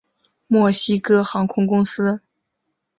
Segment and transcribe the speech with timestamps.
[0.47, 2.21] 墨西哥航空公司。